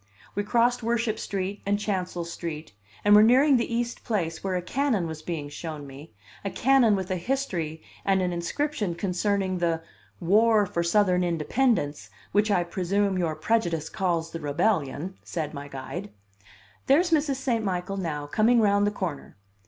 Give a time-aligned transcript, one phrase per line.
[0.33, 2.73] We crossed Worship Street and Chancel Street,
[3.05, 6.11] and were nearing the East Place where a cannon was being shown me,
[6.43, 9.83] a cannon with a history and an inscription concerning the
[10.19, 16.09] "war for Southern independence, which I presume your prejudice calls the Rebellion," said my guide.
[16.87, 17.35] "There's Mrs.
[17.35, 17.63] St.
[17.63, 19.37] Michael now, coming round the corner.